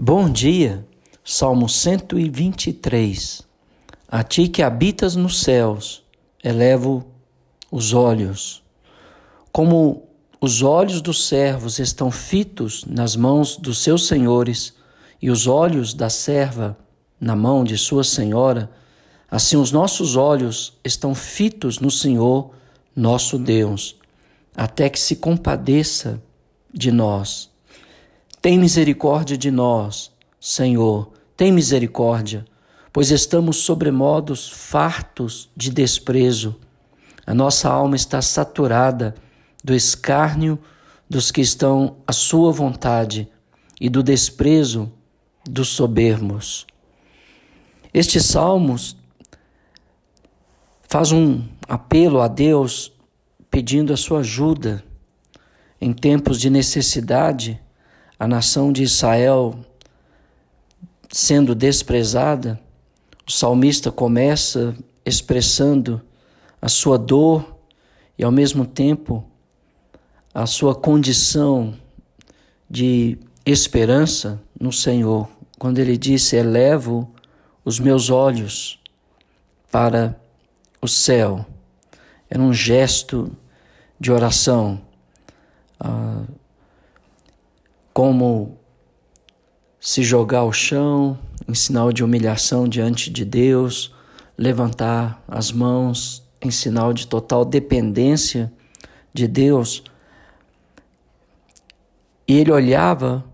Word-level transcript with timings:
Bom 0.00 0.30
dia, 0.30 0.86
Salmo 1.24 1.68
123. 1.68 3.42
A 4.06 4.22
ti 4.22 4.46
que 4.46 4.62
habitas 4.62 5.16
nos 5.16 5.42
céus, 5.42 6.04
elevo 6.42 7.04
os 7.68 7.92
olhos. 7.92 8.62
Como 9.50 10.04
os 10.40 10.62
olhos 10.62 11.00
dos 11.00 11.26
servos 11.26 11.80
estão 11.80 12.12
fitos 12.12 12.84
nas 12.84 13.16
mãos 13.16 13.56
dos 13.56 13.78
seus 13.78 14.06
senhores 14.06 14.72
e 15.20 15.30
os 15.32 15.48
olhos 15.48 15.92
da 15.92 16.08
serva 16.08 16.78
na 17.20 17.34
mão 17.34 17.64
de 17.64 17.76
sua 17.76 18.04
senhora, 18.04 18.70
assim 19.28 19.56
os 19.56 19.72
nossos 19.72 20.14
olhos 20.14 20.78
estão 20.84 21.12
fitos 21.12 21.80
no 21.80 21.90
Senhor, 21.90 22.52
nosso 22.94 23.36
Deus, 23.36 23.96
até 24.56 24.88
que 24.88 25.00
se 25.00 25.16
compadeça 25.16 26.22
de 26.72 26.92
nós. 26.92 27.50
Tem 28.40 28.58
misericórdia 28.58 29.36
de 29.36 29.50
nós, 29.50 30.12
Senhor, 30.40 31.12
tem 31.36 31.50
misericórdia, 31.50 32.44
pois 32.92 33.10
estamos 33.10 33.58
sobremodos 33.58 34.48
fartos 34.48 35.50
de 35.56 35.70
desprezo. 35.70 36.56
A 37.26 37.34
nossa 37.34 37.68
alma 37.68 37.96
está 37.96 38.22
saturada 38.22 39.14
do 39.62 39.74
escárnio 39.74 40.58
dos 41.10 41.30
que 41.32 41.40
estão 41.40 41.96
à 42.06 42.12
sua 42.12 42.52
vontade 42.52 43.28
e 43.80 43.88
do 43.88 44.02
desprezo 44.02 44.92
dos 45.44 45.68
soberbos. 45.68 46.66
Este 47.92 48.20
salmos 48.20 48.96
faz 50.88 51.10
um 51.10 51.44
apelo 51.68 52.20
a 52.20 52.28
Deus 52.28 52.92
pedindo 53.50 53.92
a 53.92 53.96
sua 53.96 54.20
ajuda 54.20 54.84
em 55.80 55.92
tempos 55.92 56.40
de 56.40 56.50
necessidade 56.50 57.60
a 58.18 58.26
nação 58.26 58.72
de 58.72 58.82
Israel 58.82 59.54
sendo 61.10 61.54
desprezada, 61.54 62.60
o 63.26 63.32
salmista 63.32 63.90
começa 63.90 64.74
expressando 65.04 66.00
a 66.60 66.68
sua 66.68 66.98
dor 66.98 67.56
e, 68.18 68.24
ao 68.24 68.32
mesmo 68.32 68.66
tempo, 68.66 69.24
a 70.34 70.46
sua 70.46 70.74
condição 70.74 71.74
de 72.68 73.18
esperança 73.44 74.40
no 74.58 74.72
Senhor, 74.72 75.28
quando 75.58 75.78
ele 75.78 75.96
disse: 75.96 76.36
Elevo 76.36 77.10
os 77.64 77.78
meus 77.78 78.10
olhos 78.10 78.78
para 79.70 80.18
o 80.80 80.88
céu. 80.88 81.46
Era 82.28 82.42
um 82.42 82.52
gesto 82.52 83.32
de 83.98 84.12
oração. 84.12 84.80
Ah, 85.80 86.24
como 87.98 88.60
se 89.80 90.04
jogar 90.04 90.38
ao 90.38 90.52
chão 90.52 91.18
em 91.48 91.52
sinal 91.52 91.92
de 91.92 92.04
humilhação 92.04 92.68
diante 92.68 93.10
de 93.10 93.24
Deus, 93.24 93.92
levantar 94.38 95.20
as 95.26 95.50
mãos 95.50 96.22
em 96.40 96.48
sinal 96.48 96.92
de 96.92 97.08
total 97.08 97.44
dependência 97.44 98.52
de 99.12 99.26
Deus. 99.26 99.82
E 102.28 102.34
ele 102.34 102.52
olhava 102.52 103.24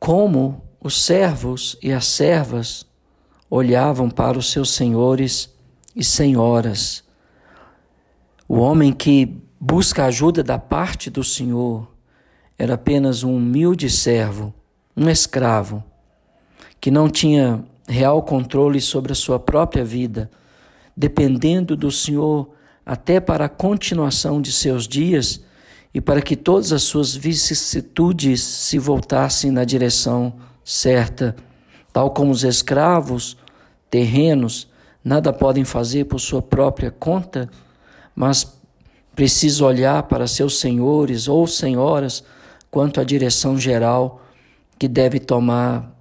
como 0.00 0.60
os 0.82 1.04
servos 1.04 1.78
e 1.80 1.92
as 1.92 2.06
servas 2.06 2.84
olhavam 3.48 4.10
para 4.10 4.36
os 4.36 4.50
seus 4.50 4.70
senhores 4.72 5.54
e 5.94 6.02
senhoras. 6.02 7.04
O 8.48 8.58
homem 8.58 8.92
que 8.92 9.40
busca 9.60 10.06
ajuda 10.06 10.42
da 10.42 10.58
parte 10.58 11.08
do 11.10 11.22
Senhor 11.22 11.99
era 12.60 12.74
apenas 12.74 13.24
um 13.24 13.36
humilde 13.36 13.88
servo, 13.88 14.52
um 14.94 15.08
escravo, 15.08 15.82
que 16.78 16.90
não 16.90 17.08
tinha 17.08 17.64
real 17.88 18.22
controle 18.22 18.82
sobre 18.82 19.12
a 19.12 19.14
sua 19.14 19.38
própria 19.40 19.82
vida, 19.82 20.30
dependendo 20.94 21.74
do 21.74 21.90
Senhor 21.90 22.50
até 22.84 23.18
para 23.18 23.46
a 23.46 23.48
continuação 23.48 24.42
de 24.42 24.52
seus 24.52 24.86
dias 24.86 25.40
e 25.94 26.02
para 26.02 26.20
que 26.20 26.36
todas 26.36 26.70
as 26.70 26.82
suas 26.82 27.16
vicissitudes 27.16 28.42
se 28.42 28.78
voltassem 28.78 29.50
na 29.50 29.64
direção 29.64 30.34
certa, 30.62 31.34
tal 31.90 32.10
como 32.10 32.30
os 32.30 32.44
escravos 32.44 33.38
terrenos 33.88 34.68
nada 35.02 35.32
podem 35.32 35.64
fazer 35.64 36.04
por 36.04 36.18
sua 36.18 36.42
própria 36.42 36.90
conta, 36.90 37.48
mas 38.14 38.60
precisam 39.16 39.66
olhar 39.66 40.02
para 40.02 40.26
seus 40.26 40.60
senhores 40.60 41.26
ou 41.26 41.46
senhoras 41.46 42.22
quanto 42.70 43.00
à 43.00 43.04
direção 43.04 43.58
geral 43.58 44.22
que 44.78 44.88
deve 44.88 45.18
tomar 45.18 45.94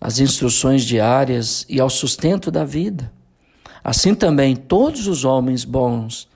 as 0.00 0.18
instruções 0.18 0.82
diárias 0.82 1.64
e 1.68 1.80
ao 1.80 1.88
sustento 1.90 2.50
da 2.50 2.64
vida. 2.64 3.12
Assim 3.82 4.14
também 4.14 4.54
todos 4.54 5.06
os 5.06 5.24
homens 5.24 5.64
bons 5.64 6.28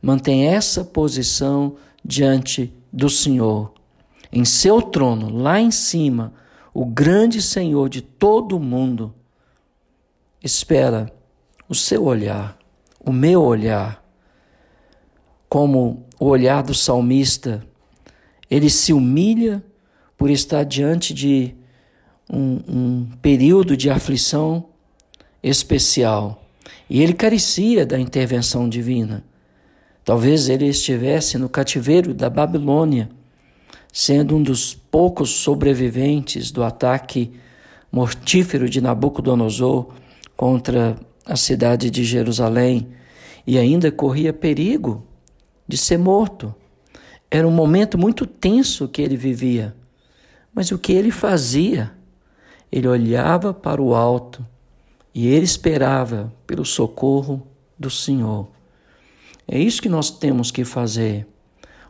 mantêm 0.00 0.46
essa 0.46 0.84
posição 0.84 1.76
diante 2.04 2.72
do 2.92 3.08
Senhor. 3.08 3.72
Em 4.32 4.44
seu 4.44 4.80
trono, 4.80 5.36
lá 5.36 5.60
em 5.60 5.70
cima, 5.70 6.32
o 6.72 6.84
grande 6.84 7.42
Senhor 7.42 7.88
de 7.88 8.00
todo 8.00 8.56
o 8.56 8.60
mundo 8.60 9.12
espera 10.42 11.12
o 11.68 11.74
seu 11.74 12.04
olhar, 12.04 12.56
o 12.98 13.12
meu 13.12 13.42
olhar, 13.42 14.02
como 15.48 16.06
o 16.18 16.26
olhar 16.26 16.62
do 16.62 16.74
salmista 16.74 17.66
ele 18.50 18.68
se 18.68 18.92
humilha 18.92 19.62
por 20.16 20.28
estar 20.28 20.64
diante 20.64 21.14
de 21.14 21.54
um, 22.28 22.60
um 22.68 23.06
período 23.22 23.76
de 23.76 23.88
aflição 23.88 24.66
especial. 25.42 26.42
E 26.88 27.02
ele 27.02 27.14
carecia 27.14 27.86
da 27.86 27.98
intervenção 27.98 28.68
divina. 28.68 29.24
Talvez 30.04 30.48
ele 30.48 30.66
estivesse 30.66 31.38
no 31.38 31.48
cativeiro 31.48 32.12
da 32.12 32.28
Babilônia, 32.28 33.08
sendo 33.92 34.36
um 34.36 34.42
dos 34.42 34.74
poucos 34.74 35.30
sobreviventes 35.30 36.50
do 36.50 36.62
ataque 36.62 37.32
mortífero 37.92 38.68
de 38.68 38.80
Nabucodonosor 38.80 39.88
contra 40.36 40.96
a 41.26 41.36
cidade 41.36 41.90
de 41.90 42.04
Jerusalém 42.04 42.88
e 43.46 43.58
ainda 43.58 43.90
corria 43.90 44.32
perigo 44.32 45.04
de 45.66 45.76
ser 45.76 45.98
morto. 45.98 46.54
Era 47.30 47.46
um 47.46 47.50
momento 47.50 47.96
muito 47.96 48.26
tenso 48.26 48.88
que 48.88 49.00
ele 49.00 49.16
vivia. 49.16 49.74
Mas 50.52 50.70
o 50.72 50.78
que 50.78 50.92
ele 50.92 51.10
fazia? 51.10 51.92
Ele 52.72 52.88
olhava 52.88 53.54
para 53.54 53.80
o 53.80 53.94
alto 53.94 54.44
e 55.14 55.28
ele 55.28 55.44
esperava 55.44 56.32
pelo 56.46 56.64
socorro 56.64 57.46
do 57.78 57.90
Senhor. 57.90 58.48
É 59.46 59.58
isso 59.58 59.82
que 59.82 59.88
nós 59.88 60.10
temos 60.10 60.50
que 60.50 60.64
fazer. 60.64 61.26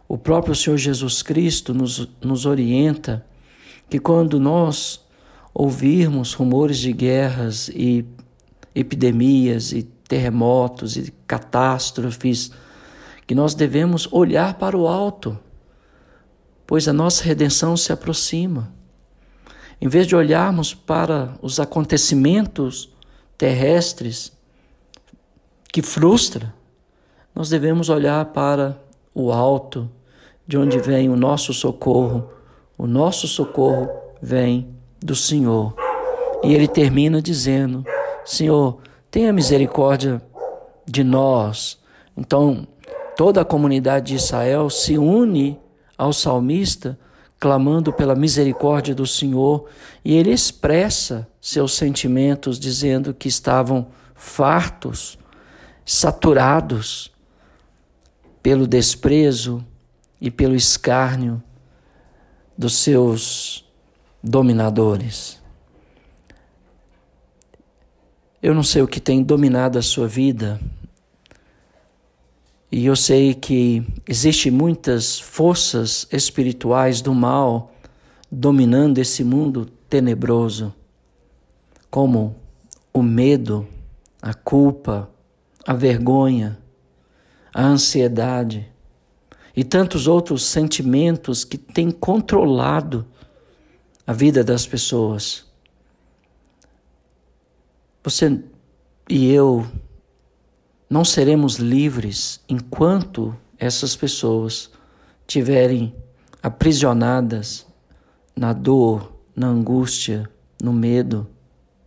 O 0.09 0.19
próprio 0.19 0.55
Senhor 0.55 0.77
Jesus 0.77 1.23
Cristo 1.23 1.73
nos, 1.73 2.09
nos 2.23 2.47
orienta 2.47 3.25
que 3.89 3.99
quando 3.99 4.41
nós 4.41 5.01
ouvirmos 5.53 6.33
rumores 6.33 6.79
de 6.79 6.93
guerras 6.93 7.69
e 7.69 8.05
epidemias 8.75 9.73
e 9.73 9.83
terremotos 9.83 10.97
e 10.97 11.13
catástrofes, 11.27 12.51
que 13.31 13.35
nós 13.37 13.55
devemos 13.55 14.09
olhar 14.11 14.55
para 14.55 14.77
o 14.77 14.89
alto, 14.89 15.39
pois 16.67 16.89
a 16.89 16.93
nossa 16.93 17.23
redenção 17.23 17.77
se 17.77 17.93
aproxima. 17.93 18.73
Em 19.81 19.87
vez 19.87 20.05
de 20.09 20.17
olharmos 20.17 20.75
para 20.75 21.37
os 21.41 21.61
acontecimentos 21.61 22.93
terrestres 23.39 24.33
que 25.73 25.81
frustra, 25.81 26.53
nós 27.33 27.49
devemos 27.49 27.89
olhar 27.89 28.25
para 28.25 28.77
o 29.15 29.31
alto, 29.31 29.89
de 30.45 30.59
onde 30.59 30.81
vem 30.81 31.09
o 31.09 31.15
nosso 31.15 31.55
socorro. 31.55 32.29
O 32.77 32.85
nosso 32.85 33.29
socorro 33.29 33.89
vem 34.21 34.75
do 34.99 35.15
Senhor. 35.15 35.73
E 36.43 36.53
ele 36.53 36.67
termina 36.67 37.23
dizendo: 37.23 37.85
Senhor, 38.25 38.79
tenha 39.09 39.33
misericórdia 39.33 40.21
de 40.85 41.05
nós. 41.05 41.79
Então, 42.17 42.67
Toda 43.21 43.43
a 43.43 43.45
comunidade 43.45 44.07
de 44.07 44.15
Israel 44.15 44.71
se 44.71 44.97
une 44.97 45.61
ao 45.99 46.11
salmista, 46.11 46.99
clamando 47.39 47.93
pela 47.93 48.15
misericórdia 48.15 48.95
do 48.95 49.07
Senhor, 49.07 49.69
e 50.03 50.15
ele 50.15 50.33
expressa 50.33 51.29
seus 51.39 51.75
sentimentos, 51.75 52.59
dizendo 52.59 53.13
que 53.13 53.29
estavam 53.29 53.89
fartos, 54.15 55.19
saturados 55.85 57.13
pelo 58.43 58.67
desprezo 58.67 59.63
e 60.19 60.31
pelo 60.31 60.55
escárnio 60.55 61.43
dos 62.57 62.77
seus 62.77 63.71
dominadores. 64.25 65.39
Eu 68.43 68.55
não 68.55 68.63
sei 68.63 68.81
o 68.81 68.89
que 68.89 68.99
tem 68.99 69.23
dominado 69.23 69.79
a 69.79 69.83
sua 69.83 70.09
vida, 70.09 70.59
e 72.71 72.87
eu 72.87 72.95
sei 72.95 73.35
que 73.35 73.85
existem 74.07 74.53
muitas 74.53 75.19
forças 75.19 76.07
espirituais 76.13 77.01
do 77.01 77.13
mal 77.13 77.73
dominando 78.31 78.99
esse 78.99 79.25
mundo 79.25 79.67
tenebroso. 79.89 80.73
como 81.91 82.37
o 82.93 83.03
medo, 83.03 83.67
a 84.23 84.33
culpa, 84.33 85.11
a 85.67 85.75
vergonha, 85.75 86.57
a 87.53 87.65
ansiedade 87.65 88.69
e 89.57 89.65
tantos 89.65 90.07
outros 90.07 90.45
sentimentos 90.45 91.45
que 91.45 91.59
têm 91.59 91.91
controlado 91.91 93.05
a 94.07 94.13
vida 94.13 94.45
das 94.45 94.67
pessoas. 94.67 95.45
Você 98.05 98.41
e 99.09 99.29
eu 99.33 99.67
não 100.91 101.05
seremos 101.05 101.55
livres 101.55 102.41
enquanto 102.49 103.37
essas 103.57 103.95
pessoas 103.95 104.73
tiverem 105.25 105.95
aprisionadas 106.43 107.65
na 108.35 108.53
dor, 108.53 109.13
na 109.37 109.47
angústia, 109.47 110.29
no 110.61 110.73
medo, 110.73 111.29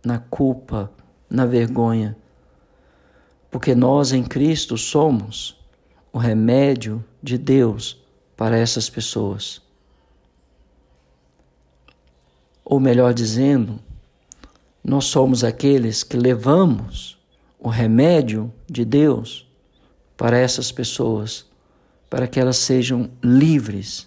na 0.02 0.18
culpa, 0.18 0.90
na 1.28 1.44
vergonha. 1.44 2.16
Porque 3.50 3.74
nós 3.74 4.10
em 4.12 4.22
Cristo 4.22 4.78
somos 4.78 5.62
o 6.10 6.16
remédio 6.16 7.04
de 7.22 7.36
Deus 7.36 8.02
para 8.34 8.56
essas 8.56 8.88
pessoas. 8.88 9.60
Ou 12.64 12.80
melhor 12.80 13.12
dizendo, 13.12 13.78
nós 14.82 15.04
somos 15.04 15.44
aqueles 15.44 16.02
que 16.02 16.16
levamos 16.16 17.18
o 17.64 17.70
remédio 17.70 18.52
de 18.70 18.84
Deus 18.84 19.48
para 20.18 20.36
essas 20.36 20.70
pessoas, 20.70 21.46
para 22.10 22.28
que 22.28 22.38
elas 22.38 22.58
sejam 22.58 23.10
livres. 23.22 24.06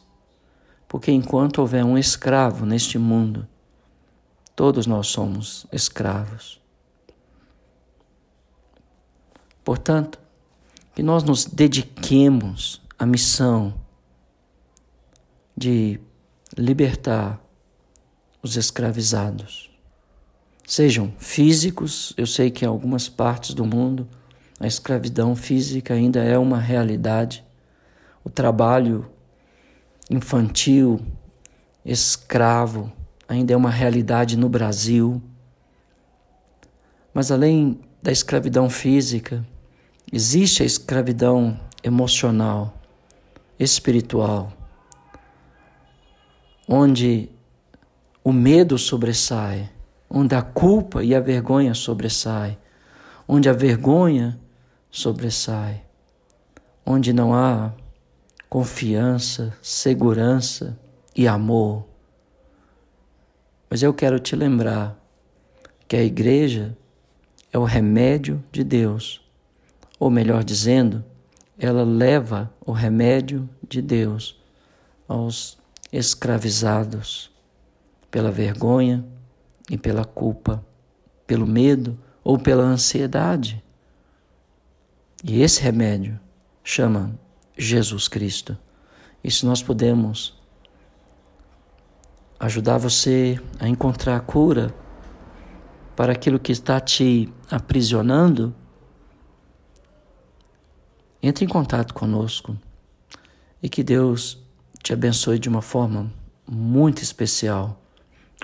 Porque 0.88 1.12
enquanto 1.12 1.57
houver 1.57 1.83
um 1.83 1.98
escravo 1.98 2.68
neste 2.68 3.00
mundo, 3.00 3.48
todos 4.56 4.86
nós 4.86 5.07
somos 5.07 5.65
escravos. 5.71 6.62
Portanto, 9.63 10.19
que 10.94 11.01
nós 11.01 11.24
nos 11.24 11.44
dediquemos 11.44 12.80
à 12.98 13.07
missão 13.07 13.74
de 15.57 16.00
libertar 16.56 17.42
os 18.44 18.56
escravizados 18.56 19.75
sejam 20.67 21.13
físicos. 21.17 22.13
Eu 22.17 22.27
sei 22.27 22.51
que 22.51 22.65
em 22.65 22.67
algumas 22.67 23.07
partes 23.07 23.55
do 23.55 23.65
mundo 23.65 24.05
a 24.59 24.67
escravidão 24.67 25.33
física 25.33 25.93
ainda 25.93 26.21
é 26.21 26.37
uma 26.37 26.59
realidade. 26.59 27.43
O 28.21 28.29
trabalho 28.29 29.09
infantil, 30.11 30.99
escravo, 31.85 32.91
ainda 33.29 33.53
é 33.53 33.57
uma 33.57 33.71
realidade 33.71 34.35
no 34.35 34.49
Brasil. 34.49 35.21
Mas 37.13 37.31
além 37.31 37.79
da 38.03 38.11
escravidão 38.11 38.69
física, 38.69 39.47
existe 40.11 40.63
a 40.63 40.65
escravidão 40.65 41.57
emocional, 41.81 42.77
espiritual, 43.57 44.51
onde 46.67 47.29
o 48.21 48.33
medo 48.33 48.77
sobressai 48.77 49.69
onde 50.09 50.36
a 50.36 50.42
culpa 50.42 51.04
e 51.04 51.13
a 51.13 51.19
vergonha 51.19 51.74
sobressai, 51.74 52.57
onde 53.27 53.50
a 53.50 53.54
vergonha 53.54 54.39
sobressai, 54.89 55.83
onde 56.86 57.12
não 57.12 57.33
há 57.33 57.74
confiança, 58.50 59.54
segurança 59.62 60.77
e 61.15 61.27
amor. 61.27 61.86
Mas 63.69 63.83
eu 63.83 63.94
quero 63.94 64.19
te 64.19 64.36
lembrar 64.36 64.98
que 65.88 65.95
a 65.95 66.04
igreja 66.04 66.77
é 67.51 67.57
o 67.57 67.63
remédio 67.63 68.44
de 68.51 68.63
Deus, 68.63 69.21
ou 70.00 70.10
melhor 70.10 70.44
dizendo, 70.44 71.03
ela 71.57 71.83
leva 71.83 72.53
o 72.65 72.71
remédio 72.71 73.50
de 73.68 73.81
Deus 73.81 74.39
aos 75.07 75.57
escravizados 75.92 77.31
pela 78.12 78.31
vergonha, 78.31 79.03
e 79.69 79.77
pela 79.77 80.05
culpa, 80.05 80.63
pelo 81.25 81.45
medo 81.45 81.97
ou 82.23 82.37
pela 82.37 82.63
ansiedade. 82.63 83.63
E 85.23 85.41
esse 85.41 85.61
remédio 85.61 86.19
chama 86.63 87.17
Jesus 87.57 88.07
Cristo. 88.07 88.57
E 89.23 89.31
se 89.31 89.45
nós 89.45 89.61
podemos 89.63 90.37
ajudar 92.39 92.77
você 92.77 93.39
a 93.59 93.67
encontrar 93.67 94.15
a 94.15 94.19
cura 94.19 94.73
para 95.95 96.11
aquilo 96.11 96.39
que 96.39 96.51
está 96.51 96.79
te 96.79 97.33
aprisionando, 97.49 98.53
entre 101.21 101.43
em 101.43 101.47
contato 101.47 101.93
conosco 101.93 102.55
e 103.61 103.67
que 103.67 103.83
Deus 103.83 104.41
te 104.83 104.93
abençoe 104.93 105.39
de 105.39 105.49
uma 105.49 105.61
forma 105.61 106.11
muito 106.47 107.01
especial. 107.01 107.81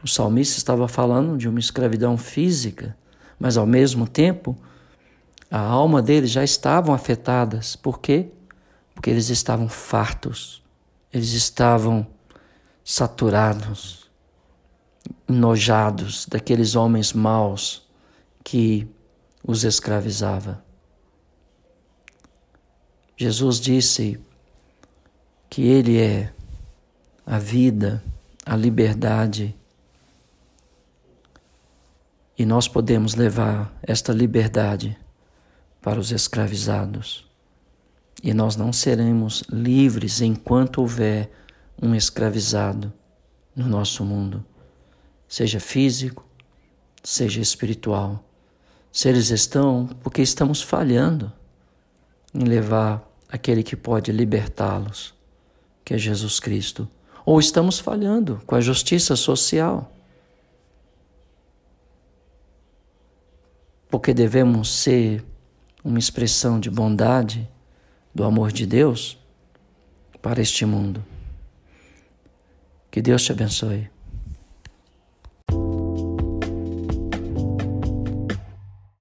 O 0.03 0.07
salmista 0.07 0.57
estava 0.57 0.87
falando 0.87 1.37
de 1.37 1.47
uma 1.47 1.59
escravidão 1.59 2.17
física, 2.17 2.97
mas 3.39 3.55
ao 3.55 3.65
mesmo 3.65 4.05
tempo 4.05 4.57
a 5.49 5.59
alma 5.59 6.01
deles 6.01 6.29
já 6.29 6.43
estavam 6.43 6.93
afetadas. 6.93 7.75
Por 7.77 7.99
quê? 7.99 8.29
Porque 8.93 9.09
eles 9.09 9.29
estavam 9.29 9.69
fartos, 9.69 10.61
eles 11.11 11.31
estavam 11.31 12.05
saturados, 12.83 14.11
enojados 15.29 16.25
daqueles 16.25 16.75
homens 16.75 17.13
maus 17.13 17.87
que 18.43 18.85
os 19.41 19.63
escravizava. 19.63 20.61
Jesus 23.15 23.57
disse 23.59 24.19
que 25.49 25.61
Ele 25.61 26.01
é 26.01 26.33
a 27.25 27.39
vida, 27.39 28.03
a 28.45 28.55
liberdade 28.55 29.55
e 32.37 32.45
nós 32.45 32.67
podemos 32.67 33.15
levar 33.15 33.77
esta 33.81 34.11
liberdade 34.11 34.97
para 35.81 35.99
os 35.99 36.11
escravizados. 36.11 37.29
E 38.23 38.33
nós 38.33 38.55
não 38.55 38.71
seremos 38.71 39.43
livres 39.51 40.21
enquanto 40.21 40.79
houver 40.79 41.29
um 41.81 41.93
escravizado 41.93 42.91
no 43.55 43.67
nosso 43.67 44.03
mundo, 44.03 44.43
seja 45.27 45.59
físico, 45.59 46.25
seja 47.03 47.41
espiritual. 47.41 48.23
Se 48.91 49.09
eles 49.09 49.29
estão, 49.29 49.87
porque 50.01 50.21
estamos 50.21 50.61
falhando 50.61 51.31
em 52.33 52.43
levar 52.43 53.03
aquele 53.29 53.61
que 53.61 53.75
pode 53.75 54.11
libertá-los, 54.11 55.13
que 55.83 55.93
é 55.93 55.97
Jesus 55.97 56.39
Cristo. 56.39 56.87
Ou 57.25 57.39
estamos 57.39 57.79
falhando 57.79 58.41
com 58.45 58.55
a 58.55 58.61
justiça 58.61 59.15
social 59.15 59.92
porque 63.93 64.11
devemos 64.11 64.73
ser 64.73 65.23
uma 65.83 65.99
expressão 65.99 66.59
de 66.59 66.67
bondade, 66.67 67.47
do 68.11 68.23
amor 68.23 68.51
de 68.51 68.65
Deus 68.65 69.19
para 70.19 70.41
este 70.41 70.65
mundo. 70.65 71.05
Que 72.89 73.03
Deus 73.03 73.21
te 73.21 73.31
abençoe. 73.31 73.92